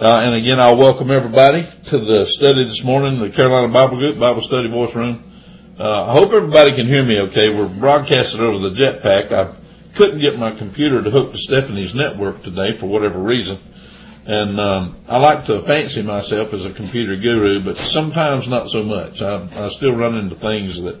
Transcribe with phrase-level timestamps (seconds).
[0.00, 4.18] Uh, and again, I'll welcome everybody to the study this morning, the Carolina Bible Group
[4.18, 5.22] Bible Study Voice Room.
[5.78, 7.50] Uh, I hope everybody can hear me okay.
[7.54, 9.30] We're broadcasting over the jetpack.
[9.30, 9.54] I
[9.94, 13.58] couldn't get my computer to hook to Stephanie's network today for whatever reason.
[14.24, 18.82] And um, I like to fancy myself as a computer guru, but sometimes not so
[18.82, 19.20] much.
[19.20, 20.96] I, I still run into things that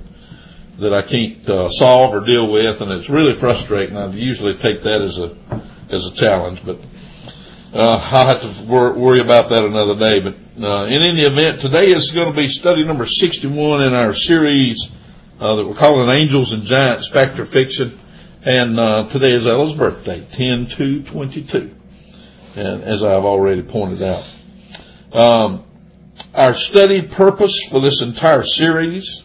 [0.78, 3.96] that I can't uh, solve or deal with, and it's really frustrating.
[3.96, 5.34] I usually take that as a
[5.88, 6.80] as a challenge, but
[7.72, 10.20] uh, I'll have to wor- worry about that another day.
[10.20, 14.12] But uh, in any event, today is going to be study number 61 in our
[14.12, 14.90] series
[15.38, 17.98] uh, that we're calling Angels and Giants Fact or Fiction.
[18.42, 21.74] And uh, today is Ella's birthday, 10 2 22,
[22.56, 24.26] and as I've already pointed out.
[25.12, 25.64] Um,
[26.34, 29.22] our study purpose for this entire series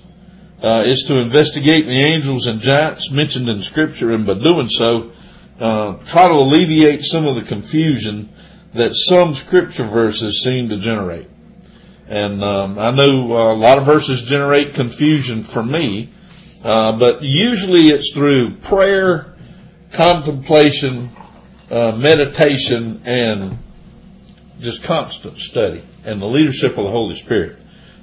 [0.61, 5.11] uh, is to investigate the angels and giants mentioned in Scripture, and by doing so,
[5.59, 8.29] uh, try to alleviate some of the confusion
[8.73, 11.27] that some Scripture verses seem to generate.
[12.07, 16.11] And um, I know a lot of verses generate confusion for me,
[16.63, 19.33] uh, but usually it's through prayer,
[19.93, 21.09] contemplation,
[21.71, 23.57] uh, meditation, and
[24.59, 27.57] just constant study and the leadership of the Holy Spirit.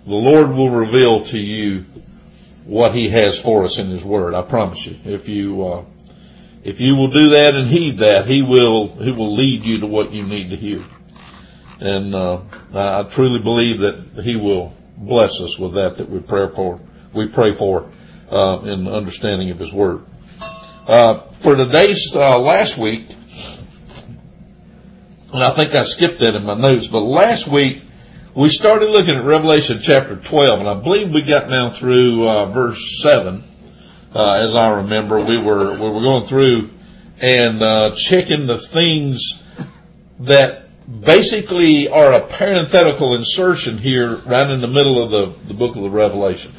[0.04, 1.84] The Lord will reveal to you
[2.64, 4.34] what He has for us in His Word.
[4.34, 4.98] I promise you.
[5.04, 5.84] If you uh,
[6.64, 9.86] if you will do that and heed that, He will He will lead you to
[9.86, 10.82] what you need to hear.
[11.80, 12.42] And uh,
[12.74, 16.80] I truly believe that He will bless us with that that we pray for.
[17.12, 17.90] We pray for
[18.30, 20.04] uh, in understanding of His Word.
[20.86, 23.06] Uh, for today's uh, last week,
[25.32, 27.82] and I think I skipped that in my notes, but last week
[28.34, 32.46] we started looking at Revelation chapter 12, and I believe we got down through uh,
[32.46, 33.44] verse 7.
[34.14, 36.68] Uh, as I remember, we were we were going through
[37.18, 39.42] and uh, checking the things
[40.20, 40.68] that
[41.00, 45.82] basically are a parenthetical insertion here, right in the middle of the the book of
[45.82, 46.52] the Revelation.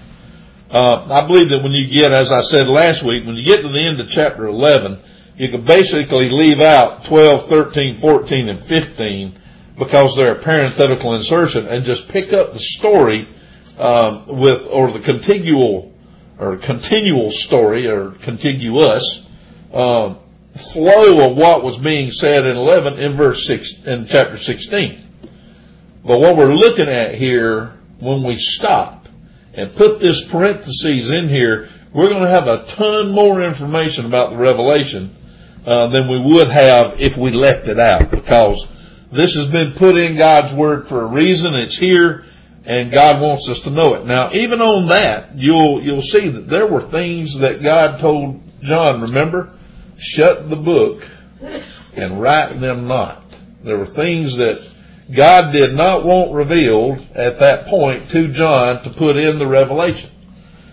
[0.72, 3.62] Uh, I believe that when you get, as I said last week, when you get
[3.62, 5.00] to the end of chapter 11,
[5.38, 9.40] you can basically leave out 12, 13, 14, and 15
[9.78, 13.28] because they're a parenthetical insertion and just pick up the story
[13.78, 15.93] um, with or the contigual
[16.40, 19.26] or continual story or contiguous
[19.74, 20.18] um,
[20.56, 25.00] flow of what was being said in 11 in verse 6 in chapter 16.
[26.06, 29.08] But what we're looking at here when we stop
[29.54, 34.32] and put this parentheses in here, we're going to have a ton more information about
[34.32, 35.16] the revelation
[35.66, 38.68] uh, than we would have if we left it out because
[39.12, 41.56] this has been put in God's word for a reason.
[41.56, 42.26] It's here
[42.66, 44.06] and God wants us to know it.
[44.06, 49.02] Now, even on that, you'll, you'll see that there were things that God told John,
[49.02, 49.52] remember?
[49.98, 51.06] Shut the book
[51.94, 53.24] and write them not.
[53.64, 54.66] There were things that
[55.14, 60.10] God did not want revealed at that point to John to put in the revelation.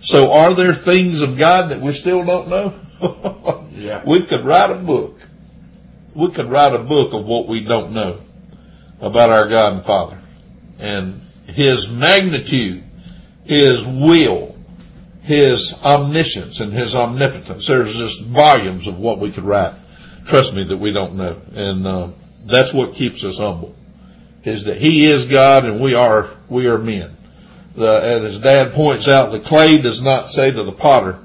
[0.01, 2.73] So are there things of God that we still don't know?
[3.81, 4.03] Yeah.
[4.05, 5.17] We could write a book.
[6.15, 8.19] We could write a book of what we don't know
[8.99, 10.21] about our God and Father
[10.77, 11.21] and
[11.53, 12.83] His magnitude,
[13.43, 14.55] His will,
[15.21, 17.67] His omniscience and His omnipotence.
[17.67, 19.75] There's just volumes of what we could write.
[20.25, 21.41] Trust me that we don't know.
[21.53, 22.09] And, uh,
[22.45, 23.75] that's what keeps us humble
[24.43, 27.15] is that He is God and we are, we are men.
[27.75, 31.19] The, and as dad points out, the clay does not say to the potter,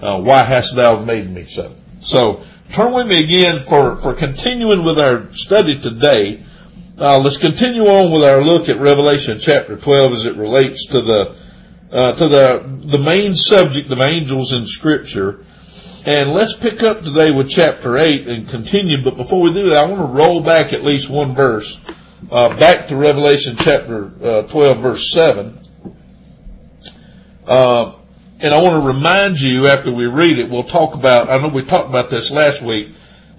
[0.00, 1.74] uh, why hast thou made me so?
[2.02, 6.42] So turn with me again for, for continuing with our study today.
[7.00, 11.00] Uh, let's continue on with our look at Revelation chapter 12 as it relates to
[11.00, 11.34] the,
[11.90, 15.42] uh, to the, the main subject of angels in scripture.
[16.04, 19.02] And let's pick up today with chapter 8 and continue.
[19.02, 21.80] But before we do that, I want to roll back at least one verse,
[22.30, 25.58] uh, back to Revelation chapter uh, 12 verse 7.
[27.46, 27.94] Uh,
[28.40, 31.48] and I want to remind you after we read it, we'll talk about, I know
[31.48, 32.90] we talked about this last week.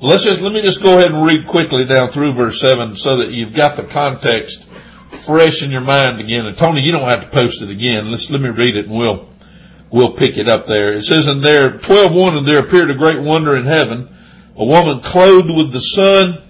[0.04, 3.18] Let's just, let me just go ahead and read quickly down through verse 7 so
[3.18, 4.68] that you've got the context
[5.28, 6.48] fresh in your mind again.
[6.48, 8.10] And Tony, you don't have to post it again.
[8.10, 9.30] Let's, let me read it and we'll,
[9.92, 10.94] we'll pick it up there.
[10.94, 14.10] It says in there, 12.1, and there appeared a great wonder in heaven,
[14.56, 16.42] a woman clothed with the sun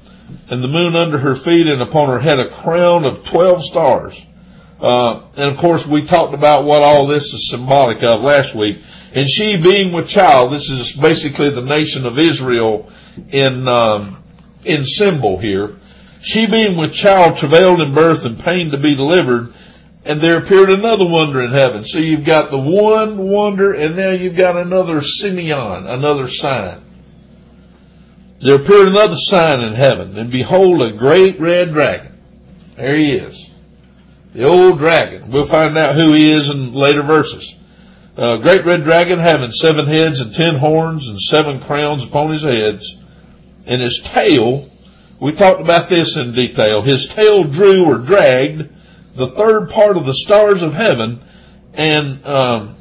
[0.49, 4.25] and the moon under her feet and upon her head a crown of 12 stars.
[4.79, 8.81] Uh, and of course, we talked about what all this is symbolic of last week.
[9.13, 12.89] And she being with child, this is basically the nation of Israel
[13.31, 14.23] in um,
[14.63, 15.77] in symbol here.
[16.21, 19.53] She being with child travailed in birth and pain to be delivered.
[20.03, 21.83] And there appeared another wonder in heaven.
[21.83, 26.83] So you've got the one wonder, and now you've got another semeion, another sign.
[28.41, 32.17] There appeared another sign in heaven, and behold, a great red dragon
[32.75, 33.49] There he is.
[34.33, 35.29] The old dragon.
[35.29, 37.55] We'll find out who he is in later verses.
[38.17, 42.41] Uh, great red dragon having seven heads and ten horns and seven crowns upon his
[42.41, 42.97] heads.
[43.65, 44.69] And his tail,
[45.19, 48.69] we talked about this in detail, his tail drew or dragged
[49.15, 51.21] the third part of the stars of heaven
[51.73, 52.75] and um,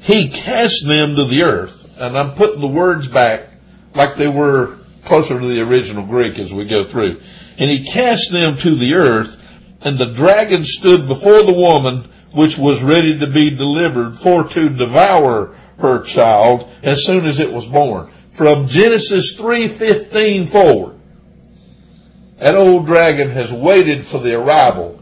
[0.00, 1.86] he cast them to the earth.
[1.98, 3.48] And I'm putting the words back
[3.94, 7.20] like they were closer to the original Greek as we go through.
[7.58, 9.36] And he cast them to the earth,
[9.80, 14.68] and the dragon stood before the woman which was ready to be delivered for to
[14.70, 18.10] devour her child as soon as it was born.
[18.32, 20.98] From Genesis 3.15 forward,
[22.38, 24.98] that old dragon has waited for the arrival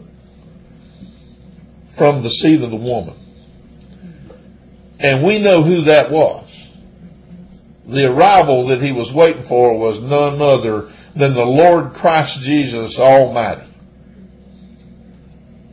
[1.95, 3.15] from the seed of the woman.
[4.99, 6.49] And we know who that was.
[7.87, 12.99] The arrival that he was waiting for was none other than the Lord Christ Jesus
[12.99, 13.67] Almighty.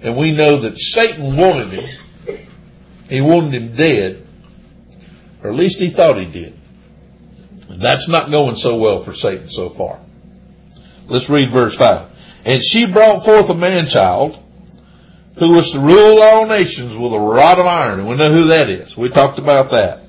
[0.01, 2.39] And we know that Satan wanted him.
[3.09, 4.27] He wanted him dead.
[5.43, 6.58] Or at least he thought he did.
[7.69, 10.01] And that's not going so well for Satan so far.
[11.07, 12.09] Let's read verse 5.
[12.45, 14.39] And she brought forth a man child
[15.37, 18.01] who was to rule all nations with a rod of iron.
[18.01, 18.97] And we know who that is.
[18.97, 20.01] We talked about that.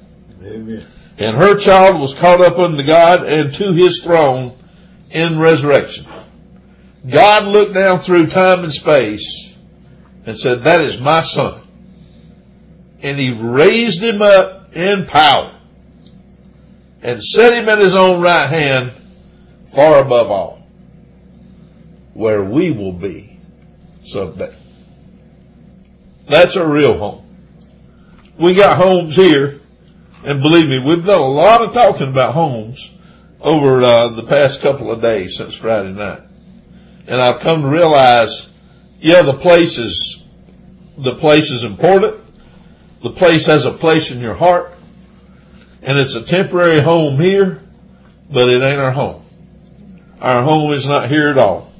[0.41, 0.85] Amen.
[1.17, 4.57] And her child was caught up unto God and to his throne
[5.11, 6.05] in resurrection.
[7.07, 9.53] God looked down through time and space
[10.25, 11.61] and said, that is my son.
[13.01, 15.58] And he raised him up in power
[17.01, 18.91] and set him at his own right hand
[19.73, 20.59] far above all
[22.19, 23.39] where we will be
[24.03, 24.53] someday.
[26.27, 27.25] That's our real home.
[28.37, 29.61] We got homes here,
[30.25, 32.91] and believe me, we've done a lot of talking about homes
[33.39, 36.21] over uh, the past couple of days since Friday night.
[37.07, 38.49] And I've come to realize,
[38.99, 40.21] yeah, the place is,
[40.97, 42.17] the place is important.
[43.01, 44.73] The place has a place in your heart.
[45.89, 47.63] And it's a temporary home here,
[48.31, 49.25] but it ain't our home.
[50.21, 51.73] Our home is not here at all.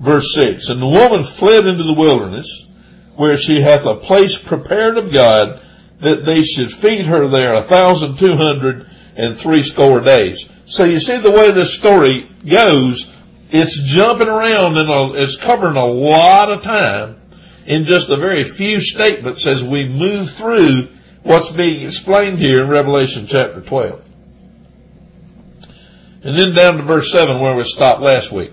[0.00, 2.66] Verse 6, And the woman fled into the wilderness
[3.14, 5.60] where she hath a place prepared of God
[6.00, 10.48] that they should feed her there a thousand two hundred and three score days.
[10.64, 13.12] So you see the way this story goes,
[13.50, 17.20] it's jumping around and uh, it's covering a lot of time
[17.66, 20.88] in just a very few statements as we move through
[21.22, 24.04] what's being explained here in Revelation chapter 12.
[26.22, 28.52] And then down to verse 7 where we stopped last week.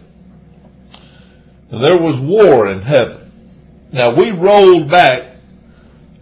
[1.72, 3.32] And there was war in heaven.
[3.92, 5.36] Now we rolled back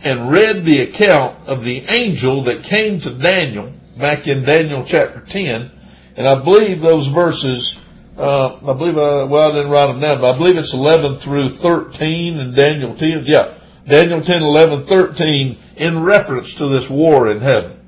[0.02, 5.22] and read the account of the angel that came to Daniel back in Daniel chapter
[5.22, 5.72] 10.
[6.16, 7.80] And I believe those verses,
[8.18, 11.18] uh, I believe, uh, well, I didn't write them down, but I believe it's 11
[11.18, 13.26] through 13 in Daniel 10.
[13.26, 13.54] Yeah.
[13.88, 17.80] Daniel 10, 11, 13 in reference to this war in heaven.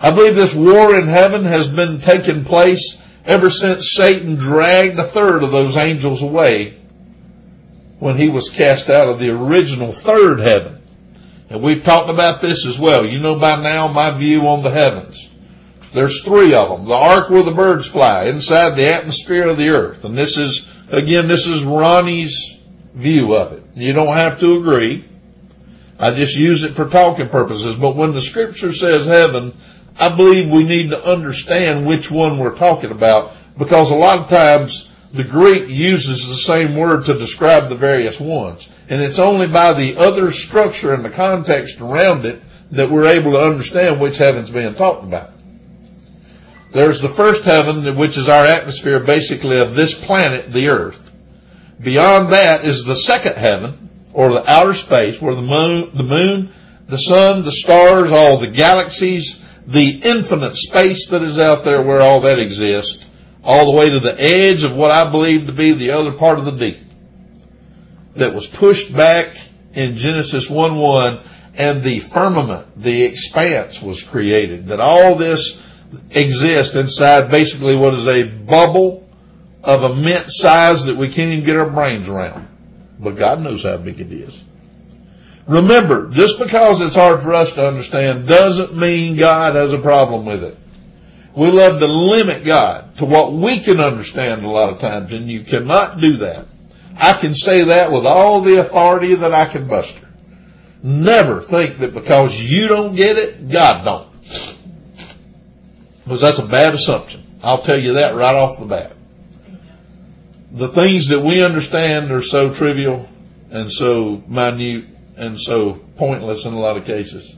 [0.00, 5.04] I believe this war in heaven has been taking place ever since Satan dragged a
[5.04, 6.78] third of those angels away
[8.00, 10.82] when he was cast out of the original third heaven.
[11.48, 13.06] And we've talked about this as well.
[13.06, 15.30] You know by now my view on the heavens.
[15.94, 16.88] There's three of them.
[16.88, 20.04] The ark where the birds fly, inside the atmosphere of the earth.
[20.04, 22.56] And this is, again, this is Ronnie's
[22.94, 23.62] view of it.
[23.74, 25.04] You don't have to agree.
[25.98, 27.76] I just use it for talking purposes.
[27.76, 29.54] But when the scripture says heaven,
[29.98, 34.28] I believe we need to understand which one we're talking about because a lot of
[34.28, 38.68] times the Greek uses the same word to describe the various ones.
[38.88, 43.32] And it's only by the other structure and the context around it that we're able
[43.32, 45.30] to understand which heaven's being talked about.
[46.72, 51.12] There's the first heaven, which is our atmosphere basically of this planet, the earth.
[51.78, 53.81] Beyond that is the second heaven,
[54.12, 56.52] or the outer space, where the moon, the moon,
[56.88, 62.00] the sun, the stars, all the galaxies, the infinite space that is out there where
[62.00, 63.04] all that exists
[63.44, 66.38] all the way to the edge of what I believe to be the other part
[66.38, 66.78] of the deep
[68.14, 69.36] that was pushed back
[69.72, 74.68] in Genesis 1-1 and the firmament, the expanse was created.
[74.68, 75.60] That all this
[76.10, 79.08] exists inside basically what is a bubble
[79.62, 82.48] of immense size that we can't even get our brains around.
[83.02, 84.42] But God knows how big it is.
[85.46, 90.24] Remember, just because it's hard for us to understand doesn't mean God has a problem
[90.24, 90.56] with it.
[91.34, 95.28] We love to limit God to what we can understand a lot of times, and
[95.28, 96.46] you cannot do that.
[96.96, 100.06] I can say that with all the authority that I can muster.
[100.82, 104.12] Never think that because you don't get it, God don't.
[106.04, 107.22] Because that's a bad assumption.
[107.42, 108.92] I'll tell you that right off the bat.
[110.52, 113.08] The things that we understand are so trivial
[113.50, 114.84] and so minute
[115.16, 117.34] and so pointless in a lot of cases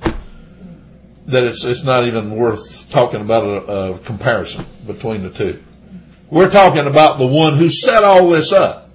[1.27, 5.63] that it's it's not even worth talking about a, a comparison between the two.
[6.31, 8.91] We're talking about the one who set all this up.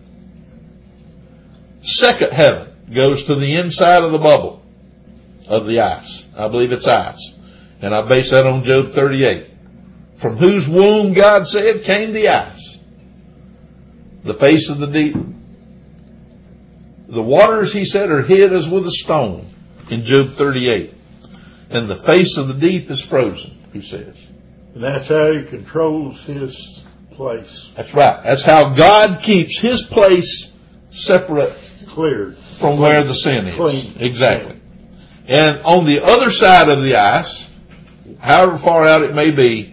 [1.82, 4.64] Second heaven goes to the inside of the bubble
[5.48, 6.28] of the ice.
[6.38, 7.36] I believe it's ice.
[7.82, 9.48] And I base that on Job 38.
[10.18, 12.59] From whose womb God said came the ice.
[14.24, 15.16] The face of the deep.
[17.08, 19.48] The waters, he said, are hid as with a stone
[19.90, 20.94] in Job 38
[21.70, 24.16] and the face of the deep is frozen, he says.
[24.74, 27.70] And that's how he controls his place.
[27.76, 28.24] That's right.
[28.24, 30.52] That's how God keeps his place
[30.92, 31.54] separate
[31.88, 32.80] cleared from clean.
[32.80, 33.56] where the sin is.
[33.56, 33.96] Clean.
[34.00, 34.60] Exactly.
[35.28, 37.48] And on the other side of the ice,
[38.20, 39.69] however far out it may be,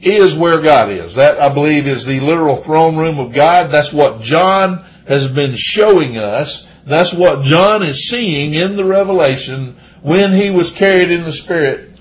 [0.00, 1.14] is where God is.
[1.14, 3.70] That, I believe, is the literal throne room of God.
[3.70, 6.66] That's what John has been showing us.
[6.86, 11.98] That's what John is seeing in the revelation when he was carried in the Spirit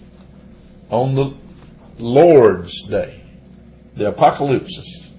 [0.89, 1.33] on the
[1.97, 3.21] Lord's day,
[3.95, 5.09] the apocalypse,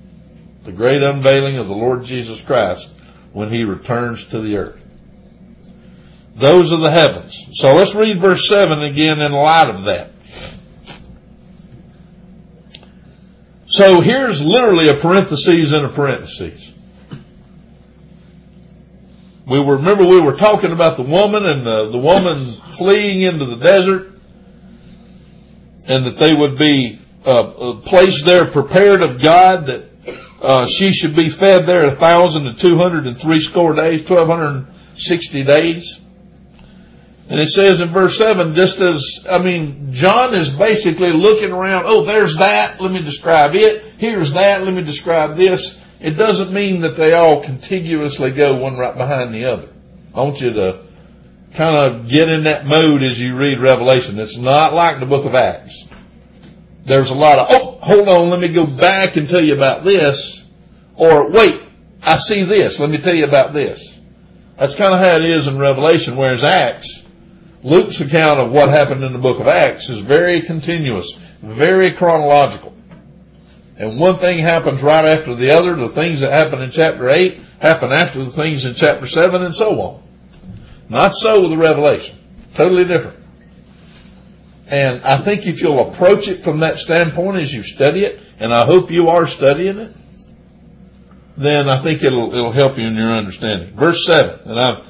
[0.65, 2.93] the great unveiling of the Lord Jesus Christ
[3.33, 4.85] when he returns to the earth.
[6.35, 7.47] Those are the heavens.
[7.53, 10.11] So let's read verse 7 again in light of that.
[13.71, 16.73] So here's literally a parenthesis in a parenthesis.
[19.47, 23.47] We were, remember we were talking about the woman and the, the woman fleeing into
[23.47, 24.13] the desert
[25.87, 29.85] and that they would be uh, placed there prepared of God that
[30.43, 34.05] uh, she should be fed there a thousand and two hundred and three score days,
[34.05, 36.01] twelve hundred and sixty days.
[37.31, 41.85] And it says in verse seven, just as I mean, John is basically looking around.
[41.87, 42.81] Oh, there's that.
[42.81, 43.85] Let me describe it.
[43.99, 44.65] Here's that.
[44.65, 45.81] Let me describe this.
[46.01, 49.69] It doesn't mean that they all contiguously go one right behind the other.
[50.13, 50.87] I want you to
[51.55, 54.19] kind of get in that mode as you read Revelation.
[54.19, 55.87] It's not like the book of Acts.
[56.85, 59.85] There's a lot of, oh, hold on, let me go back and tell you about
[59.85, 60.45] this.
[60.97, 61.63] Or wait,
[62.03, 63.99] I see this, let me tell you about this.
[64.59, 67.00] That's kind of how it is in Revelation, whereas Acts,
[67.63, 72.75] Luke's account of what happened in the book of Acts is very continuous, very chronological.
[73.77, 75.75] And one thing happens right after the other.
[75.75, 79.55] The things that happen in chapter 8 happen after the things in chapter 7 and
[79.55, 80.03] so on.
[80.89, 82.17] Not so with the Revelation.
[82.55, 83.19] Totally different.
[84.67, 88.55] And I think if you'll approach it from that standpoint as you study it, and
[88.55, 89.97] I hope you are studying it,
[91.37, 93.75] then I think it'll, it'll help you in your understanding.
[93.75, 94.85] Verse 7, and I,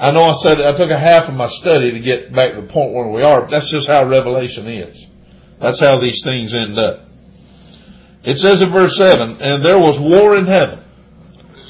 [0.00, 2.62] I know I said I took a half of my study to get back to
[2.62, 5.06] the point where we are, but that's just how Revelation is.
[5.58, 7.02] That's how these things end up.
[8.24, 10.78] It says in verse 7, and there was war in heaven.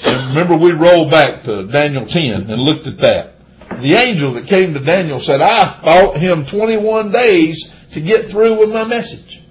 [0.04, 3.32] And remember we rolled back to Daniel 10 and looked at that.
[3.80, 8.60] The angel that came to Daniel said, I fought him 21 days to get through
[8.60, 9.42] with my message.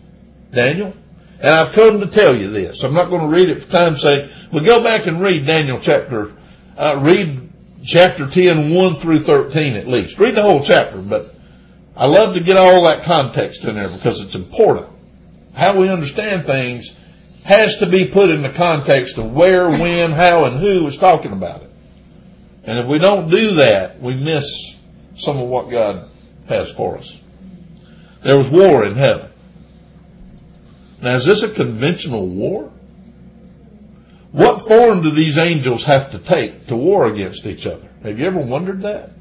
[0.53, 0.93] Daniel.
[1.39, 2.83] And I've come to tell you this.
[2.83, 5.79] I'm not going to read it for time's sake, but go back and read Daniel
[5.81, 6.31] chapter,
[6.77, 7.48] uh, read
[7.83, 10.19] chapter 10, 1 through 13 at least.
[10.19, 11.35] Read the whole chapter, but
[11.95, 14.87] I love to get all that context in there because it's important
[15.53, 16.97] how we understand things
[17.43, 21.31] has to be put in the context of where, when, how, and who is talking
[21.31, 21.69] about it.
[22.63, 24.75] And if we don't do that, we miss
[25.17, 26.09] some of what God
[26.47, 27.17] has for us.
[28.23, 29.31] There was war in heaven.
[31.01, 32.71] Now, is this a conventional war?
[34.31, 37.87] What form do these angels have to take to war against each other?
[38.03, 39.11] Have you ever wondered that?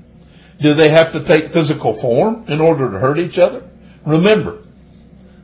[0.60, 3.68] Do they have to take physical form in order to hurt each other?
[4.04, 4.62] Remember,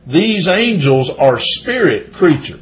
[0.05, 2.61] these angels are spirit creatures.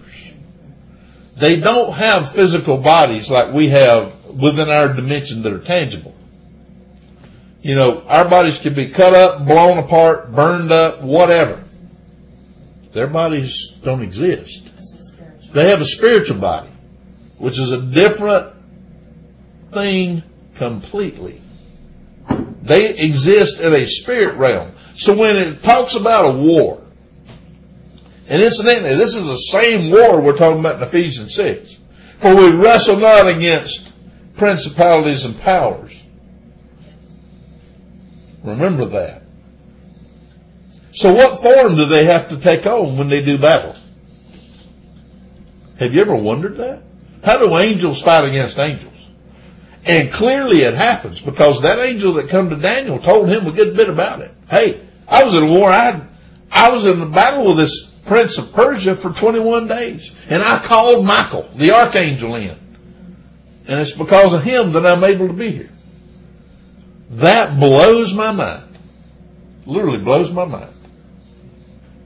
[1.36, 6.14] They don't have physical bodies like we have within our dimension that are tangible.
[7.62, 11.64] You know, our bodies can be cut up, blown apart, burned up, whatever.
[12.94, 14.72] Their bodies don't exist.
[15.54, 16.70] They have a spiritual body,
[17.44, 18.54] which is a different
[19.74, 20.24] thing
[20.56, 21.42] completely.
[22.62, 24.72] They exist in a spirit realm.
[24.96, 26.82] So when it talks about a war,
[28.30, 31.80] and incidentally, this is the same war we're talking about in Ephesians 6.
[32.20, 33.92] For we wrestle not against
[34.38, 35.94] principalities and powers.
[38.42, 39.24] Remember that.
[40.94, 43.76] So what form do they have to take on when they do battle?
[45.78, 46.84] Have you ever wondered that?
[47.24, 48.94] How do angels fight against angels?
[49.86, 53.76] And clearly it happens because that angel that come to Daniel told him a good
[53.76, 54.32] bit about it.
[54.50, 55.70] Hey, I was in a war.
[55.70, 56.02] I
[56.52, 60.12] I was in a battle with this prince of Persia for 21 days.
[60.30, 62.58] And I called Michael, the archangel in.
[63.68, 65.70] And it's because of him that I'm able to be here.
[67.12, 68.78] That blows my mind.
[69.66, 70.73] Literally blows my mind.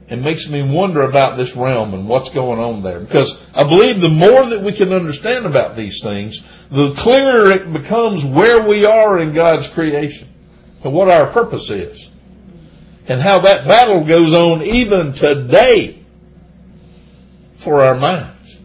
[0.09, 3.01] It makes me wonder about this realm and what's going on there.
[3.01, 7.71] Because I believe the more that we can understand about these things, the clearer it
[7.73, 10.29] becomes where we are in God's creation
[10.83, 12.09] and what our purpose is.
[13.09, 16.05] And how that battle goes on even today
[17.57, 18.59] for our minds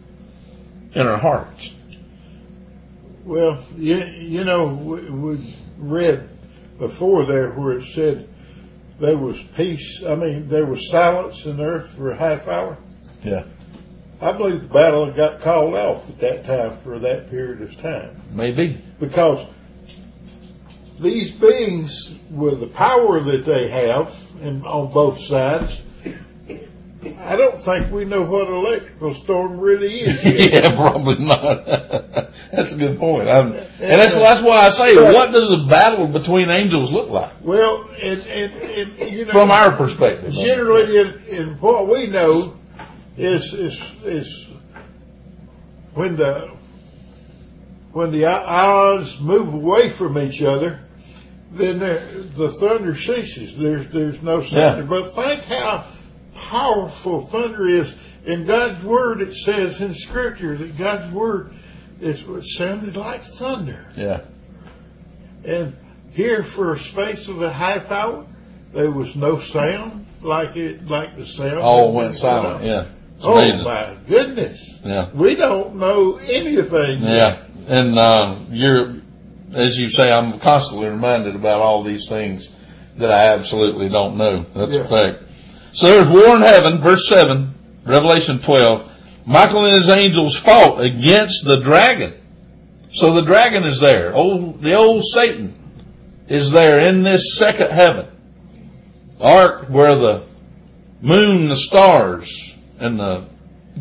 [0.95, 1.71] and our hearts.
[3.25, 6.29] Well, you, you know, we, we read
[6.77, 8.29] before there where it said
[8.99, 10.01] there was peace.
[10.07, 12.77] I mean, there was silence in the earth for a half hour.
[13.23, 13.43] Yeah.
[14.21, 18.21] I believe the battle got called off at that time for that period of time
[18.31, 18.81] Maybe.
[18.99, 19.45] because
[20.99, 25.81] these beings, with the power that they have, and on both sides,
[27.19, 30.51] I don't think we know what an electrical storm really is.
[30.53, 31.67] yeah, probably not.
[32.53, 33.27] that's a good point.
[33.27, 37.33] I'm, and that's that's why I say, what does a battle between angels look like
[37.41, 40.33] well, and, and, and you know, from our perspective?
[40.33, 42.55] generally in, in what we know
[43.17, 44.51] is is is
[45.95, 46.51] when the
[47.91, 50.79] when the ions move away from each other,
[51.51, 53.57] then there, the thunder ceases.
[53.57, 54.81] There's there's no thunder.
[54.81, 54.87] Yeah.
[54.87, 55.85] But think how
[56.35, 57.93] powerful thunder is.
[58.25, 61.51] In God's word, it says in Scripture that God's word
[62.03, 63.85] it sounded like thunder.
[63.95, 64.21] Yeah,
[65.45, 65.75] And
[66.11, 68.25] here, for a space of a half hour,
[68.73, 71.57] there was no sound like it, like the sound.
[71.59, 72.63] all went silent.
[72.63, 72.85] Yeah,
[73.17, 73.65] it's Oh amazing.
[73.65, 74.79] my goodness!
[74.83, 77.01] Yeah, We don't know anything.
[77.01, 78.95] yeah, and um, you're,
[79.53, 82.49] as you say, I'm constantly reminded about all these things
[82.97, 84.45] that I absolutely don't know.
[84.55, 85.23] That's a fact.
[85.73, 87.55] So there's war in heaven, verse seven,
[87.85, 88.91] Revelation 12.
[89.25, 92.13] Michael and his angels fought against the dragon.
[92.91, 94.13] So the dragon is there.
[94.13, 95.55] Old, the old Satan
[96.27, 98.07] is there in this second heaven.
[99.19, 100.25] Ark where the
[101.01, 103.25] moon, the stars, and the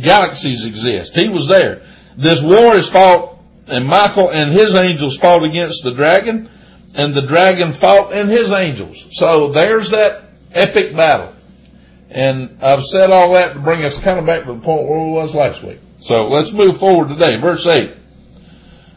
[0.01, 1.15] galaxies exist.
[1.15, 1.83] He was there.
[2.17, 6.49] This war is fought, and Michael and his angels fought against the dragon,
[6.95, 9.07] and the dragon fought and his angels.
[9.13, 11.32] So there's that epic battle.
[12.13, 15.01] And I've said all that to bring us kind of back to the point where
[15.01, 15.79] we was last week.
[16.01, 17.41] So let's move forward today.
[17.41, 17.91] Verse 8.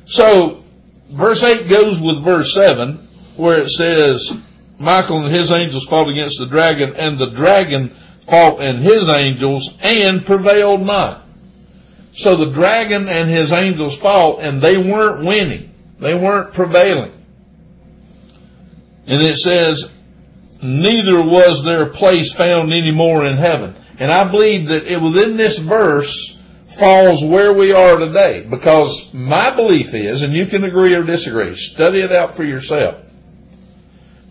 [0.03, 0.63] So
[1.09, 4.35] verse 8 goes with verse 7 where it says,
[4.79, 7.95] Michael and his angels fought against the dragon and the dragon
[8.27, 11.21] fought and his angels and prevailed not.
[12.11, 15.73] So the dragon and his angels fought and they weren't winning.
[15.99, 17.13] They weren't prevailing.
[19.07, 19.89] And it says,
[20.61, 23.75] neither was their place found anymore in heaven.
[23.99, 26.37] And I believe that it, within this verse
[26.77, 31.55] falls where we are today because my belief is, and you can agree or disagree,
[31.55, 33.01] study it out for yourself.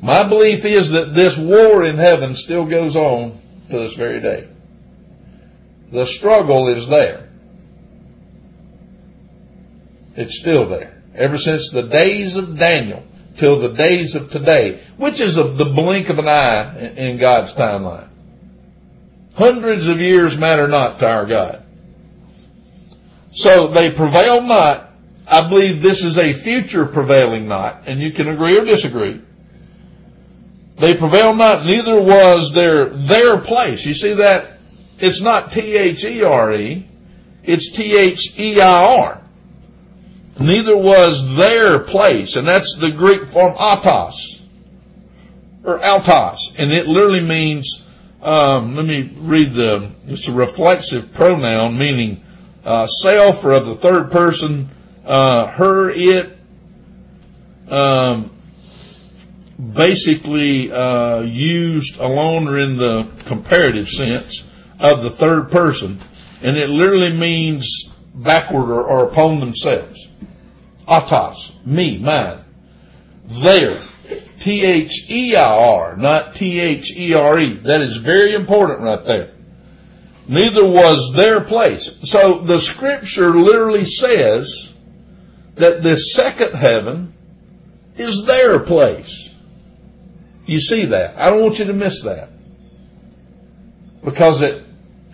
[0.03, 4.49] My belief is that this war in heaven still goes on to this very day.
[5.91, 7.29] The struggle is there.
[10.17, 11.03] It's still there.
[11.15, 13.05] Ever since the days of Daniel
[13.37, 17.17] till the days of today, which is of the blink of an eye in- in
[17.19, 18.09] God's timeline.
[19.35, 21.63] Hundreds of years matter not to our God.
[23.33, 24.91] So they prevail not.
[25.27, 29.21] I believe this is a future prevailing not, and you can agree or disagree.
[30.77, 33.87] They prevail not, neither was their, their place.
[33.87, 34.59] You see that?
[35.01, 36.87] It's not T-H-E-R-E,
[37.43, 39.24] it's T-H-E-I-R.
[40.39, 44.43] Neither was their place, and that's the Greek form autos,
[45.65, 47.85] or autos, and it literally means,
[48.21, 52.23] um, let me read the, it's a reflexive pronoun meaning
[52.65, 54.71] uh, self or of the third person,
[55.05, 56.37] uh, her, it,
[57.69, 58.31] um,
[59.73, 64.43] basically uh, used alone or in the comparative sense
[64.81, 66.01] of the third person,
[66.43, 70.09] and it literally means backward or, or upon themselves.
[70.87, 72.45] Autos, me, mine.
[73.27, 73.81] There.
[74.41, 77.55] T-H-E-I-R, not T-H-E-R-E.
[77.65, 79.31] That is very important right there.
[80.27, 81.91] Neither was their place.
[82.03, 84.73] So the scripture literally says
[85.55, 87.15] that this second heaven
[87.97, 89.31] is their place.
[90.47, 91.19] You see that.
[91.19, 92.29] I don't want you to miss that.
[94.03, 94.63] Because it,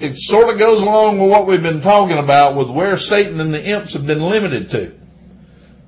[0.00, 3.54] it sort of goes along with what we've been talking about with where Satan and
[3.54, 4.99] the imps have been limited to.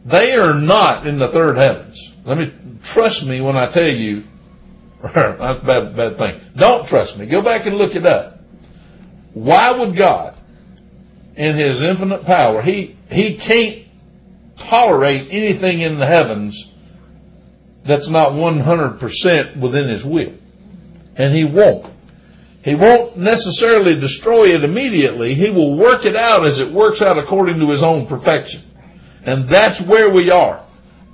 [0.05, 2.13] They are not in the third heavens.
[2.25, 4.25] Let me, trust me when I tell you,
[5.03, 6.41] that's a bad, bad thing.
[6.57, 7.27] Don't trust me.
[7.27, 8.41] Go back and look it up.
[9.35, 10.37] Why would God,
[11.37, 13.85] in His infinite power, He, He can't
[14.57, 16.71] tolerate anything in the heavens
[17.85, 20.35] that's not 100% within His will.
[21.17, 21.87] And He won't.
[22.65, 25.35] He won't necessarily destroy it immediately.
[25.35, 28.63] He will work it out as it works out according to His own perfection.
[29.25, 30.65] And that's where we are.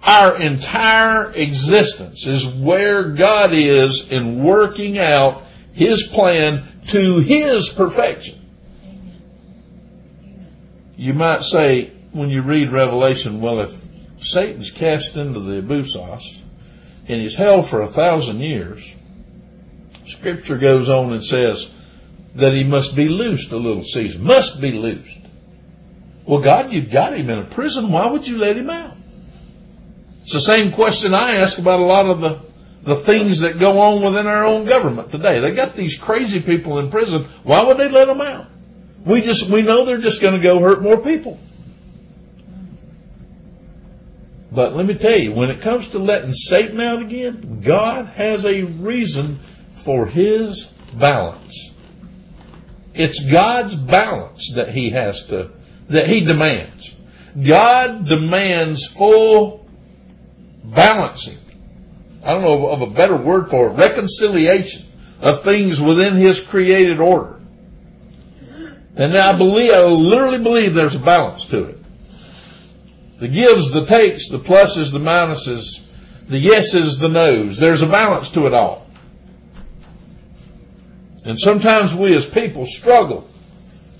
[0.02, 8.38] Our entire existence is where God is in working out His plan to His perfection.
[10.96, 13.72] You might say, when you read Revelation, well, if
[14.20, 16.22] Satan's cast into the abyssos
[17.06, 18.84] and he's held for a thousand years,
[20.06, 21.68] Scripture goes on and says
[22.34, 24.24] that he must be loosed a little season.
[24.24, 25.18] Must be loosed.
[26.28, 27.90] Well, God, you've got him in a prison.
[27.90, 28.94] Why would you let him out?
[30.20, 32.42] It's the same question I ask about a lot of the,
[32.82, 35.40] the things that go on within our own government today.
[35.40, 37.24] They got these crazy people in prison.
[37.44, 38.46] Why would they let them out?
[39.06, 41.40] We just, we know they're just going to go hurt more people.
[44.52, 48.44] But let me tell you, when it comes to letting Satan out again, God has
[48.44, 49.38] a reason
[49.76, 51.70] for his balance.
[52.92, 55.52] It's God's balance that he has to,
[55.88, 56.94] that he demands.
[57.46, 59.66] God demands full
[60.64, 61.38] balancing.
[62.22, 64.84] I don't know of a better word for it, reconciliation
[65.20, 67.40] of things within his created order.
[68.96, 71.78] And I believe, I literally believe there's a balance to it.
[73.20, 75.80] The gives, the takes, the pluses, the minuses,
[76.28, 77.56] the yeses, the nos.
[77.56, 78.86] There's a balance to it all.
[81.24, 83.28] And sometimes we as people struggle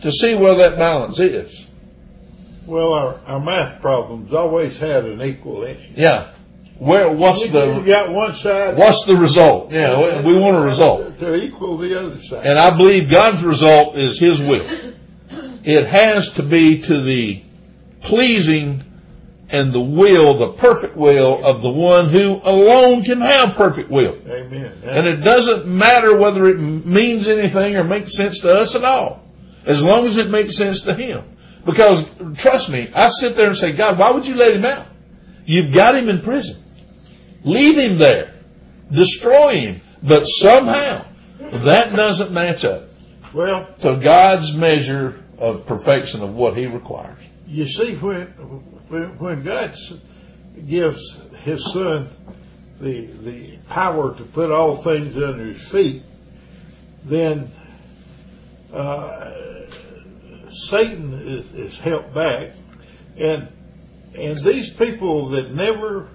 [0.03, 1.68] to see where that balance is.
[2.69, 5.93] Well, our, our math problems always had an equal ending.
[5.97, 6.33] Yeah.
[6.79, 8.77] Where, what's You the, got one side.
[8.77, 9.73] what's the result?
[9.73, 11.19] Yeah, we we want a result.
[11.19, 12.47] To equal the other side.
[12.47, 14.65] And I believe God's result is His will.
[15.65, 17.43] It has to be to the
[18.03, 18.85] pleasing
[19.51, 24.17] and the will, the perfect will of the one who alone can have perfect will.
[24.29, 24.73] Amen.
[24.85, 29.25] And it doesn't matter whether it means anything or makes sense to us at all.
[29.65, 31.25] As long as it makes sense to Him.
[31.65, 34.87] Because, trust me, I sit there and say, God, why would you let Him out?
[35.45, 36.63] You've got Him in prison.
[37.45, 38.35] Leave Him there.
[38.91, 39.81] Destroy Him.
[40.03, 41.05] But somehow,
[41.39, 42.89] that doesn't match up
[43.35, 47.19] well, to God's measure of perfection of what He requires.
[47.47, 48.27] you see, when
[48.89, 49.77] when, when God
[50.67, 52.09] gives His Son
[52.81, 56.03] the the power to put all things under His feet,
[57.05, 57.51] then
[58.73, 59.48] uh,
[60.67, 62.53] Satan is, is helped back,
[63.17, 63.49] and
[64.15, 66.09] and these people that never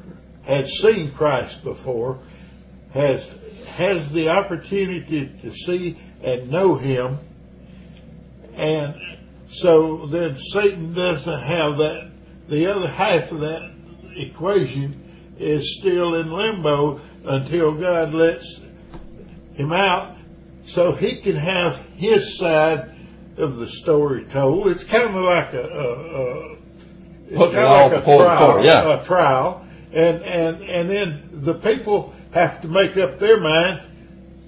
[0.44, 2.20] had seen Christ before
[2.94, 3.26] has
[3.68, 7.20] has the opportunity to see and know Him,
[8.56, 8.96] and
[9.48, 12.12] so then Satan doesn't have that.
[12.50, 13.72] The other half of that
[14.16, 15.04] equation
[15.40, 18.60] is still in limbo until God lets
[19.54, 20.18] him out
[20.66, 22.93] so he can have his side
[23.38, 24.68] of the story told.
[24.68, 26.54] It's kind of like a, a, a
[27.28, 29.02] it's Putting kinda like a trial, court, yeah.
[29.02, 33.82] a trial, and and and then the people have to make up their mind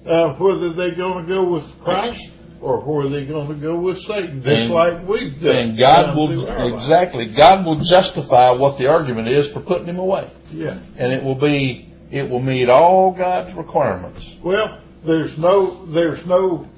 [0.06, 4.00] uh, whether they're going to go with Christ or whether they're going to go with
[4.02, 5.56] Satan, just And- like we've done.
[5.56, 6.74] And God will, through our life.
[6.74, 10.30] exactly, God will justify what the argument is for putting him away.
[10.52, 10.78] Yeah.
[10.96, 14.34] And it will be, it will meet all God's requirements.
[14.42, 16.68] Well, there's no there's no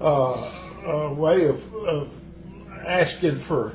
[0.00, 0.50] uh,
[0.88, 2.10] uh, way of, of
[2.86, 3.74] asking for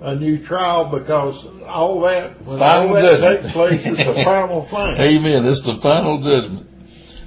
[0.00, 3.42] a new trial because all that Final all that judgment.
[3.42, 4.96] takes place is the final thing.
[4.96, 5.44] Amen.
[5.44, 6.66] It's the final judgment.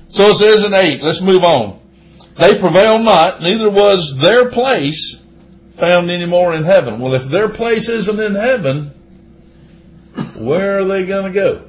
[0.10, 1.80] So it says in 8, let's move on.
[2.38, 5.20] They prevailed not, neither was their place
[5.76, 7.00] found any more in heaven.
[7.00, 8.88] Well, if their place isn't in heaven,
[10.36, 11.66] where are they going to go?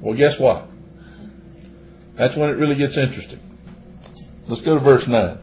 [0.00, 0.66] Well, guess what?
[2.14, 3.40] That's when it really gets interesting.
[4.46, 5.38] Let's go to verse 9.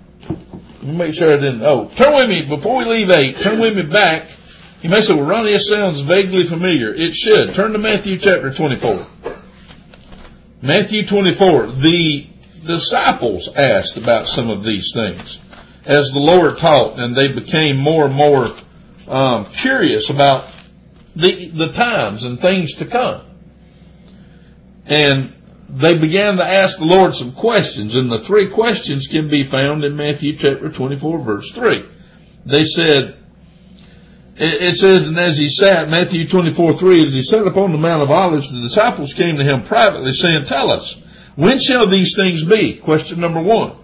[0.81, 1.61] Let me make sure I didn't.
[1.61, 4.27] Oh, turn with me, before we leave 8, turn with me back.
[4.81, 6.91] You may say, well, Ronnie, this sounds vaguely familiar.
[6.91, 7.53] It should.
[7.53, 9.05] Turn to Matthew chapter 24.
[10.63, 11.67] Matthew 24.
[11.67, 12.27] The
[12.65, 15.39] disciples asked about some of these things
[15.85, 18.47] as the Lord taught, and they became more and more
[19.07, 20.51] um, curious about
[21.15, 23.21] the the times and things to come.
[24.85, 25.33] And
[25.73, 29.86] they began to ask the Lord some questions, and the three questions can be found
[29.86, 31.86] in Matthew chapter 24, verse 3.
[32.45, 33.17] They said,
[34.36, 38.03] it says, and as he sat, Matthew 24, 3, as he sat upon the Mount
[38.03, 40.99] of Olives, the disciples came to him privately, saying, Tell us,
[41.36, 42.75] when shall these things be?
[42.75, 43.75] Question number one.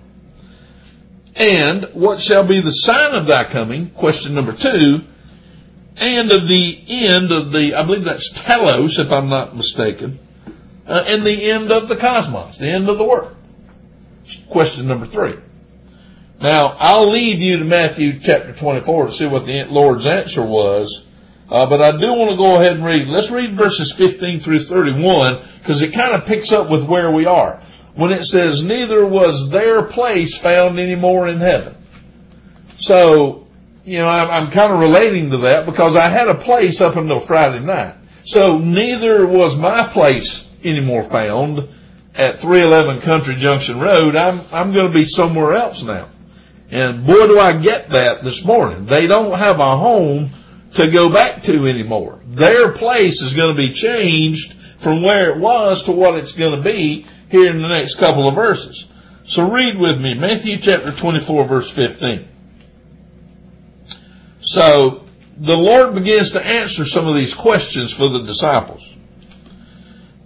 [1.36, 3.92] And what shall be the sign of thy coming?
[3.92, 5.02] Question number two.
[5.98, 10.20] And of the end of the, I believe that's telos, if I'm not mistaken,
[10.88, 13.36] uh, and the end of the cosmos, the end of the world.
[14.50, 15.36] Question number three.
[16.40, 21.04] Now, I'll leave you to Matthew chapter 24 to see what the Lord's answer was.
[21.50, 23.08] Uh, but I do want to go ahead and read.
[23.08, 27.26] Let's read verses 15 through 31 because it kind of picks up with where we
[27.26, 27.62] are.
[27.96, 31.76] When it says, neither was their place found anymore in heaven.
[32.78, 33.48] So,
[33.86, 36.96] you know, I'm, I'm kind of relating to that because I had a place up
[36.96, 37.96] until Friday night.
[38.24, 41.68] So neither was my place anymore found
[42.16, 44.16] at 311 Country Junction Road.
[44.16, 46.10] I'm, I'm going to be somewhere else now.
[46.70, 48.86] And boy, do I get that this morning.
[48.86, 50.32] They don't have a home
[50.74, 52.20] to go back to anymore.
[52.26, 56.56] Their place is going to be changed from where it was to what it's going
[56.56, 58.88] to be here in the next couple of verses.
[59.26, 62.28] So read with me Matthew chapter 24 verse 15.
[64.40, 65.06] So
[65.38, 68.88] the Lord begins to answer some of these questions for the disciples.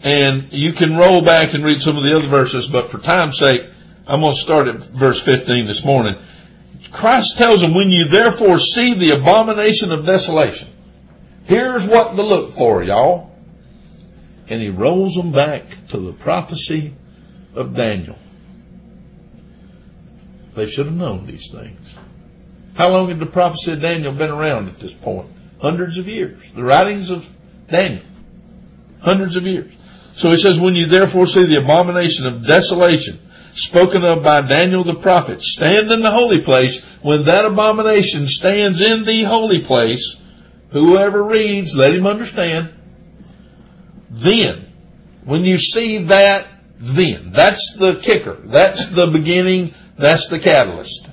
[0.04, 3.38] And you can roll back and read some of the other verses, but for time's
[3.38, 3.66] sake,
[4.08, 6.16] I'm going to start at verse 15 this morning.
[6.92, 10.68] Christ tells them, when you therefore see the abomination of desolation,
[11.46, 13.32] here's what to look for, y'all.
[14.48, 16.94] And he rolls them back to the prophecy
[17.54, 18.18] of Daniel.
[20.56, 21.98] They should have known these things.
[22.74, 25.30] How long had the prophecy of Daniel been around at this point?
[25.62, 26.42] Hundreds of years.
[26.56, 27.26] The writings of
[27.70, 28.04] Daniel.
[29.00, 29.72] Hundreds of years.
[30.16, 33.20] So he says, when you therefore see the abomination of desolation,
[33.54, 38.82] spoken of by Daniel the prophet, stand in the holy place, when that abomination stands
[38.82, 40.18] in the holy place,
[40.70, 42.74] whoever reads, let him understand.
[44.10, 44.66] Then,
[45.24, 46.48] when you see that,
[46.78, 48.38] then, that's the kicker.
[48.44, 49.74] That's the beginning.
[49.98, 51.10] That's the catalyst.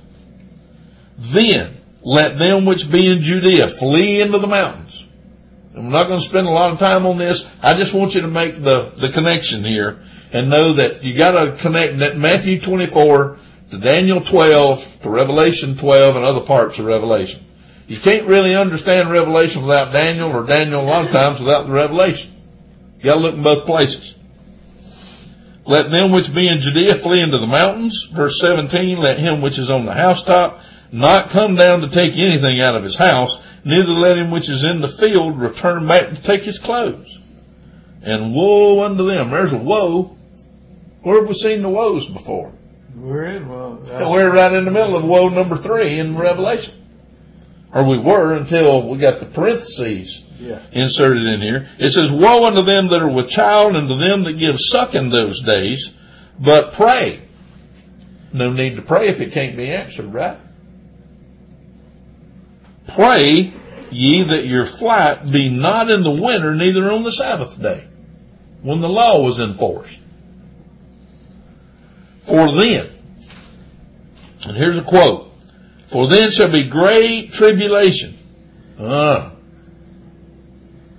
[1.18, 4.87] Then, let them which be in Judea flee into the mountains.
[5.74, 7.46] I'm not going to spend a lot of time on this.
[7.62, 10.00] I just want you to make the, the connection here
[10.32, 13.38] and know that you got to connect that Matthew 24
[13.70, 17.44] to Daniel 12 to Revelation 12 and other parts of Revelation.
[17.86, 21.72] You can't really understand Revelation without Daniel or Daniel a lot of times without the
[21.72, 22.32] Revelation.
[22.98, 24.14] You got to look in both places.
[25.64, 28.08] Let them which be in Judea flee into the mountains.
[28.10, 30.60] Verse 17, let him which is on the housetop
[30.92, 34.64] not come down to take anything out of his house, neither let him which is
[34.64, 37.18] in the field return back to take his clothes.
[38.02, 39.30] And woe unto them.
[39.30, 40.16] There's a woe
[41.02, 42.52] where have we seen the woes before?
[42.96, 43.80] We're in well.
[43.88, 46.74] Uh, we're right in the middle of woe number three in Revelation.
[47.72, 50.62] Or we were until we got the parentheses yeah.
[50.72, 51.68] inserted in here.
[51.78, 54.94] It says, Woe unto them that are with child and to them that give suck
[54.94, 55.92] in those days,
[56.40, 57.20] but pray.
[58.32, 60.38] No need to pray if it can't be answered, right?
[62.88, 63.54] Pray
[63.90, 67.86] ye that your flight be not in the winter, neither on the Sabbath day,
[68.62, 70.00] when the law was enforced.
[72.22, 72.90] For then,
[74.44, 75.32] and here's a quote,
[75.86, 78.16] for then shall be great tribulation.
[78.78, 79.30] Uh,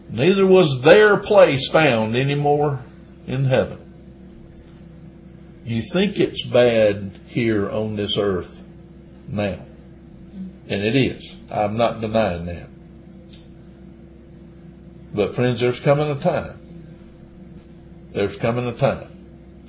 [0.09, 2.79] neither was their place found anymore
[3.27, 3.77] in heaven.
[5.65, 8.63] You think it's bad here on this earth
[9.27, 9.59] now.
[10.67, 11.38] And it is.
[11.51, 12.69] I'm not denying that.
[15.13, 16.59] But friends, there's coming a time.
[18.11, 19.09] There's coming a time.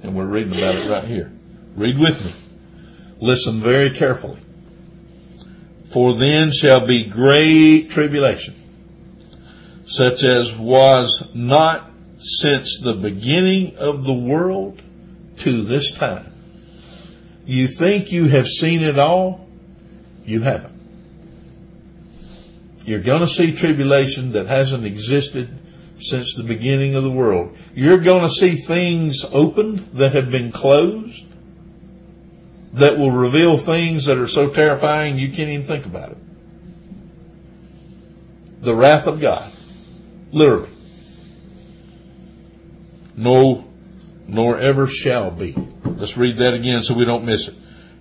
[0.02, 1.32] And we're reading about it right here.
[1.76, 2.32] Read with me.
[3.20, 4.40] Listen very carefully.
[5.90, 8.54] For then shall be great tribulation,
[9.86, 14.80] such as was not since the beginning of the world
[15.38, 16.32] to this time.
[17.44, 19.48] You think you have seen it all?
[20.24, 20.79] You haven't.
[22.84, 25.48] You're going to see tribulation that hasn't existed
[25.98, 27.56] since the beginning of the world.
[27.74, 31.24] You're going to see things opened that have been closed
[32.74, 36.18] that will reveal things that are so terrifying you can't even think about it.
[38.62, 39.52] The wrath of God.
[40.32, 40.68] Literally.
[43.16, 43.66] No,
[44.26, 45.56] nor ever shall be.
[45.84, 47.54] Let's read that again so we don't miss it.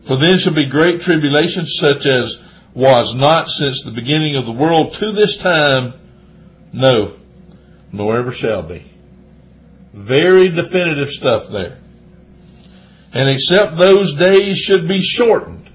[0.04, 2.42] For then shall be great tribulation such as
[2.74, 5.94] was not since the beginning of the world to this time,
[6.72, 7.16] no,
[7.92, 8.86] nor ever shall be.
[9.94, 11.80] Very definitive stuff there
[13.14, 15.70] and except those days should be shortened,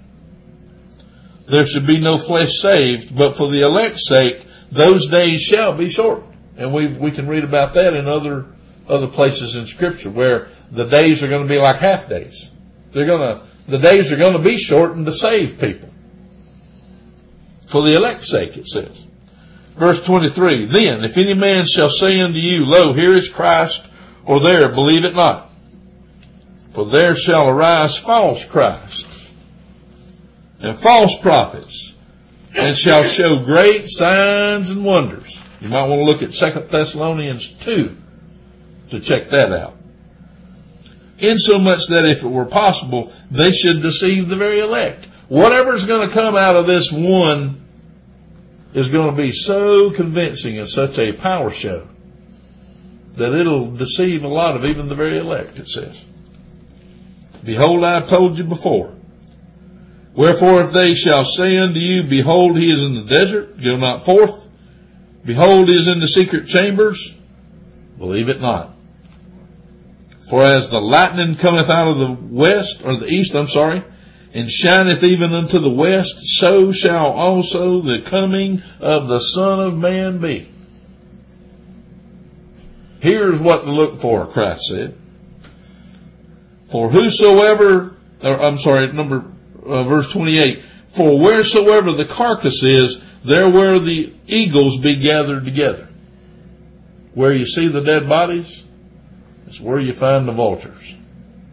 [1.49, 5.89] there should be no flesh saved, but for the elect's sake, those days shall be
[5.89, 6.33] shortened.
[6.57, 8.47] And we, we can read about that in other,
[8.89, 12.49] other places in scripture where the days are going to be like half days.
[12.93, 15.91] They're going to, the days are going to be shortened to save people.
[17.75, 19.05] For the elect's sake, it says.
[19.77, 23.85] Verse 23, Then, if any man shall say unto you, Lo, here is Christ,
[24.25, 25.51] or there, believe it not.
[26.73, 29.09] For there shall arise false Christ,
[30.61, 31.95] and false prophets,
[32.57, 35.37] and shall show great signs and wonders.
[35.61, 37.97] You might want to look at 2 Thessalonians 2
[38.91, 39.75] to check that out.
[41.19, 45.09] Insomuch that if it were possible, they should deceive the very elect.
[45.27, 47.63] Whatever's going to come out of this one
[48.75, 51.89] is going to be so convincing and such a power show
[53.13, 56.05] that it'll deceive a lot of even the very elect, it says.
[57.45, 58.93] Behold, I have told you before.
[60.15, 64.05] Wherefore, if they shall say unto you, Behold, he is in the desert, go not
[64.05, 64.49] forth.
[65.25, 67.15] Behold, he is in the secret chambers,
[67.99, 68.71] believe it not.
[70.29, 73.85] For as the lightning cometh out of the west, or the east, I'm sorry,
[74.35, 79.79] and shineth even unto the west, so shall also the coming of the Son of
[79.79, 80.49] Man be.
[82.99, 84.99] Here's what to look for, Christ said.
[86.71, 89.25] For whosoever, or I'm sorry, number,
[89.65, 95.89] uh, verse 28, for wheresoever the carcass is, there where the eagles be gathered together.
[97.15, 98.65] Where you see the dead bodies,
[99.47, 100.95] is where you find the vultures,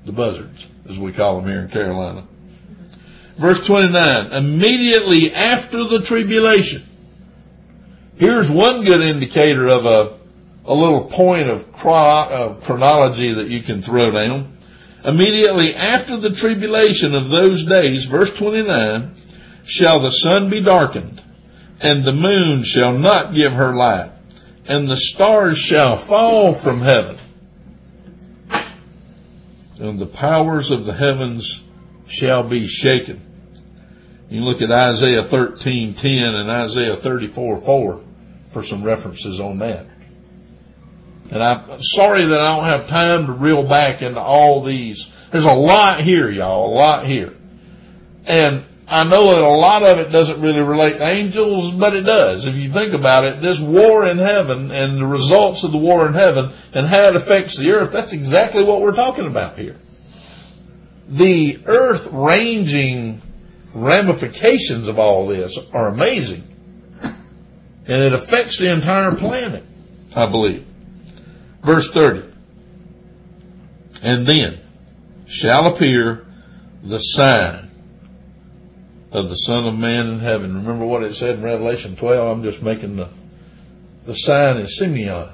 [0.06, 2.26] the buzzards, as we call them here in Carolina.
[3.42, 6.84] Verse 29, immediately after the tribulation.
[8.16, 10.20] Here's one good indicator of a,
[10.64, 14.56] a little point of chronology that you can throw down.
[15.04, 19.16] Immediately after the tribulation of those days, verse 29,
[19.64, 21.20] shall the sun be darkened,
[21.80, 24.12] and the moon shall not give her light,
[24.68, 27.18] and the stars shall fall from heaven,
[29.80, 31.60] and the powers of the heavens
[32.06, 33.30] shall be shaken.
[34.32, 38.00] You look at Isaiah 13:10 and Isaiah 34:4
[38.52, 39.86] for some references on that.
[41.30, 45.06] And I'm sorry that I don't have time to reel back into all these.
[45.32, 47.34] There's a lot here, y'all, a lot here.
[48.26, 52.02] And I know that a lot of it doesn't really relate to angels, but it
[52.02, 52.48] does.
[52.48, 56.08] If you think about it, this war in heaven and the results of the war
[56.08, 59.76] in heaven and how it affects the earth, that's exactly what we're talking about here.
[61.10, 63.22] The earth ranging
[63.74, 66.44] ramifications of all this are amazing.
[67.02, 69.64] And it affects the entire planet,
[70.16, 70.66] I believe.
[71.64, 72.32] Verse 30.
[74.02, 74.60] And then
[75.28, 76.26] shall appear
[76.84, 77.72] the sign
[79.12, 80.56] of the Son of Man in heaven.
[80.56, 82.38] Remember what it said in Revelation 12?
[82.38, 83.10] I'm just making the,
[84.06, 85.34] the sign is semeion.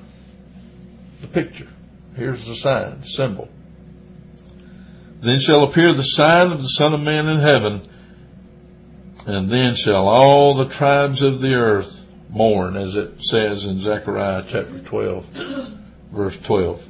[1.21, 1.67] The picture.
[2.15, 3.49] Here's the sign, symbol.
[5.21, 7.87] Then shall appear the sign of the Son of Man in heaven,
[9.27, 14.43] and then shall all the tribes of the earth mourn, as it says in Zechariah
[14.47, 15.77] chapter 12
[16.11, 16.83] verse 12.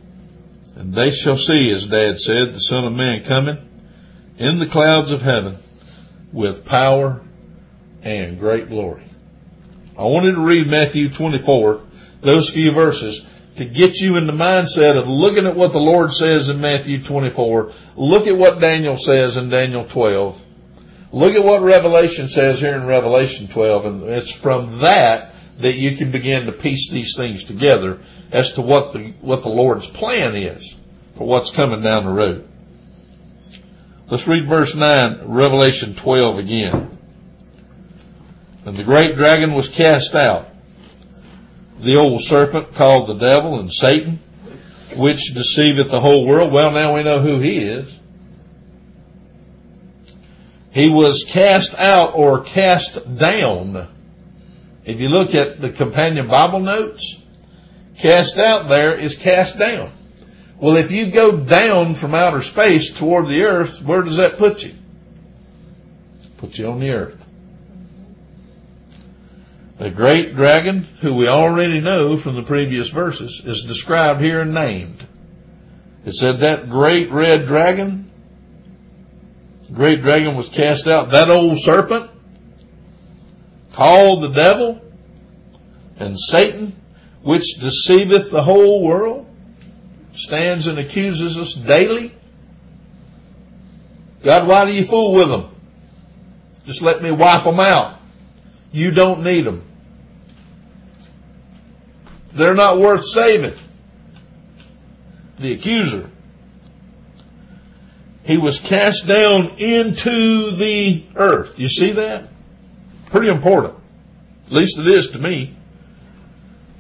[0.76, 3.58] And they shall see, as Dad said, the Son of Man coming
[4.38, 5.58] in the clouds of heaven
[6.32, 7.22] with power
[8.04, 9.04] and great glory.
[9.98, 11.82] I wanted to read Matthew 24,
[12.22, 16.14] those few verses, to get you in the mindset of looking at what the Lord
[16.14, 20.40] says in Matthew 24, look at what Daniel says in Daniel 12,
[21.12, 25.98] look at what Revelation says here in Revelation 12, and it's from that that you
[25.98, 28.00] can begin to piece these things together
[28.32, 30.76] as to what the, what the Lord's plan is
[31.16, 32.48] for what's coming down the road.
[34.10, 36.98] Let's read verse 9, Revelation 12 again.
[38.66, 40.48] And the great dragon was cast out,
[41.80, 44.20] the old serpent called the devil and Satan,
[44.96, 46.52] which deceiveth the whole world.
[46.52, 47.97] Well, now we know who he is.
[50.78, 53.88] He was cast out or cast down.
[54.86, 57.18] If you look at the companion Bible notes,
[57.98, 59.92] Cast out there is cast down.
[60.60, 64.64] Well, if you go down from outer space toward the earth, where does that put
[64.64, 64.74] you?
[66.38, 67.26] Put you on the earth.
[69.80, 74.54] The great dragon, who we already know from the previous verses, is described here and
[74.54, 75.06] named.
[76.06, 78.07] It said that great red dragon,
[79.74, 82.10] great dragon was cast out, that old serpent,
[83.74, 84.82] called the devil
[85.98, 86.76] and Satan,
[87.22, 89.26] which deceiveth the whole world,
[90.14, 92.14] stands and accuses us daily.
[94.24, 95.56] God, why do you fool with them?
[96.66, 98.00] Just let me wipe them out.
[98.72, 99.64] You don't need them.
[102.34, 103.54] They're not worth saving.
[105.40, 106.10] The accuser.
[108.28, 111.58] He was cast down into the earth.
[111.58, 112.28] You see that?
[113.06, 113.76] Pretty important.
[114.48, 115.56] At least it is to me.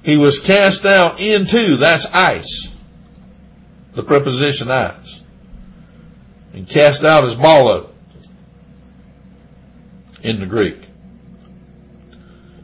[0.03, 2.75] He was cast out into, that's eis.
[3.93, 5.23] The preposition eis.
[6.51, 7.91] And cast out is ballo
[10.21, 10.85] in the Greek.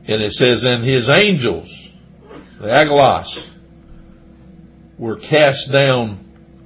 [0.08, 1.74] And it says, and his angels,
[2.60, 3.50] the angelos,
[4.98, 6.20] were cast down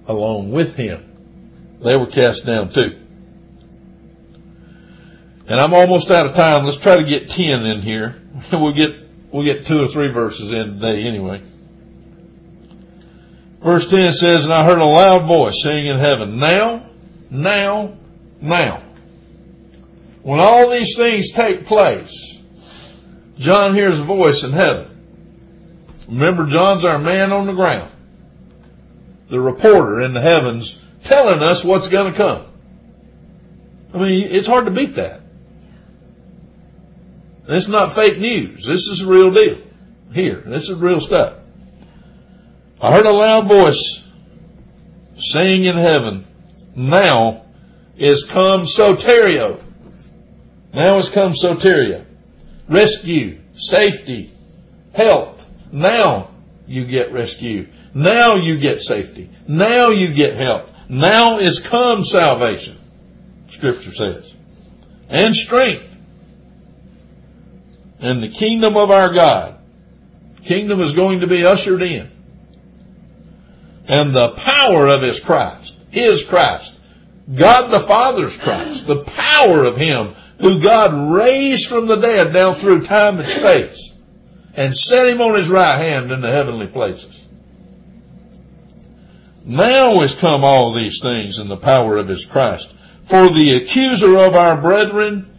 [0.07, 1.06] along with him.
[1.81, 2.97] They were cast down too.
[5.47, 6.65] And I'm almost out of time.
[6.65, 8.21] Let's try to get 10 in here.
[8.51, 8.95] We'll get,
[9.31, 11.41] we'll get two or three verses in today anyway.
[13.63, 16.87] Verse 10 says, and I heard a loud voice saying in heaven, now,
[17.31, 17.97] now,
[18.39, 18.83] now.
[20.21, 22.39] When all these things take place,
[23.39, 24.87] John hears a voice in heaven.
[26.07, 27.91] Remember, John's our man on the ground.
[29.29, 32.45] The reporter in the heavens telling us what's going to come.
[33.93, 35.21] I mean, it's hard to beat that.
[37.47, 38.65] And it's not fake news.
[38.65, 39.59] This is the real deal.
[40.13, 41.35] Here, this is real stuff.
[42.81, 44.03] I heard a loud voice
[45.17, 46.27] saying in heaven,
[46.75, 47.45] now
[47.97, 49.61] is come soterio.
[50.73, 52.05] Now is come soteria.
[52.69, 54.31] Rescue, safety,
[54.93, 55.49] health.
[55.71, 56.31] Now
[56.67, 57.67] you get rescue.
[57.93, 59.29] Now you get safety.
[59.47, 60.71] Now you get health.
[60.89, 62.77] Now is come salvation.
[63.49, 64.33] Scripture says.
[65.09, 65.97] And strength.
[67.99, 69.59] And the kingdom of our God.
[70.43, 72.09] Kingdom is going to be ushered in.
[73.87, 75.75] And the power of his Christ.
[75.89, 76.73] His Christ.
[77.33, 78.87] God the Father's Christ.
[78.87, 83.93] The power of him who God raised from the dead down through time and space
[84.53, 87.26] and set him on his right hand in the heavenly places.
[89.47, 92.75] Now is come all these things in the power of his Christ.
[93.05, 95.33] For the accuser of our brethren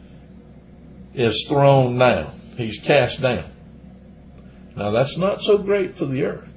[1.15, 2.33] is thrown down.
[2.57, 3.45] He's cast down.
[4.75, 6.49] Now that's not so great for the earth,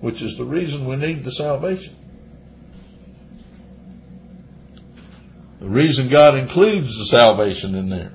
[0.00, 1.94] which is the reason we need the salvation.
[5.60, 8.12] The reason God includes the salvation in there.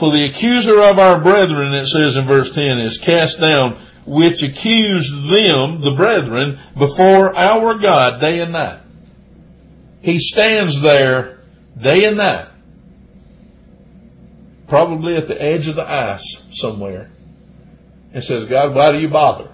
[0.00, 4.42] For the accuser of our brethren, it says in verse 10, is cast down, which
[4.42, 8.80] accused them, the brethren, before our God day and night.
[10.00, 11.40] He stands there
[11.78, 12.48] day and night,
[14.68, 17.10] probably at the edge of the ice somewhere,
[18.14, 19.52] and says, God, why do you bother?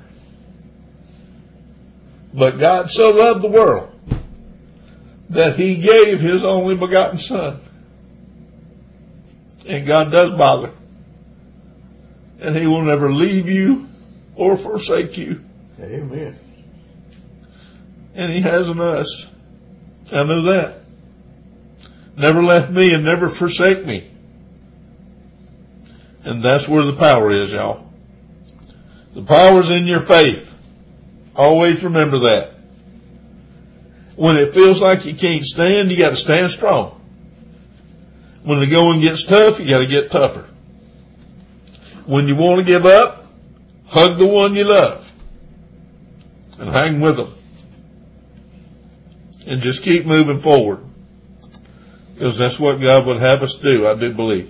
[2.33, 3.93] But God so loved the world
[5.31, 7.63] that he gave his only begotten son.
[9.67, 10.73] And God does bother.
[12.41, 13.89] And he will never leave you
[14.35, 15.43] or forsake you.
[15.81, 16.39] Amen.
[18.15, 19.29] And he hasn't us.
[20.13, 20.81] I know that.
[22.17, 24.09] Never left me and never forsake me.
[26.25, 27.87] And that's where the power is, y'all.
[29.15, 30.55] The power's in your faith.
[31.35, 32.53] Always remember that.
[34.15, 36.96] When it feels like you can't stand, you gotta stand strong.
[38.47, 40.47] When the going gets tough, you gotta get tougher.
[42.05, 43.27] When you want to give up,
[43.87, 45.05] hug the one you love
[46.61, 47.35] and hang with them
[49.49, 50.79] and just keep moving forward
[52.15, 53.85] because that's what God would have us do.
[53.85, 54.45] I do believe.